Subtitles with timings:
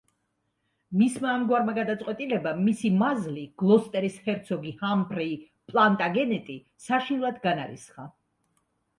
[0.99, 5.35] მისმა ამგვარმა გადაწყვეტილებამ მისი მაზლი, გლოსტერის ჰერცოგი ჰამფრეი
[5.73, 6.55] პლანტაგენეტი
[6.87, 8.07] საშინლად განარისხა.